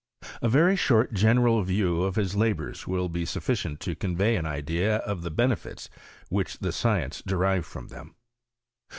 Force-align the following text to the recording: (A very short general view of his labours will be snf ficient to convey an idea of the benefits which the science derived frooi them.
(A 0.41 0.49
very 0.49 0.75
short 0.75 1.13
general 1.13 1.61
view 1.61 2.01
of 2.01 2.15
his 2.15 2.35
labours 2.35 2.87
will 2.87 3.07
be 3.07 3.23
snf 3.23 3.41
ficient 3.51 3.77
to 3.81 3.93
convey 3.93 4.35
an 4.35 4.47
idea 4.47 4.95
of 4.95 5.21
the 5.21 5.29
benefits 5.29 5.91
which 6.27 6.57
the 6.57 6.71
science 6.71 7.21
derived 7.23 7.67
frooi 7.67 7.87
them. 7.89 8.15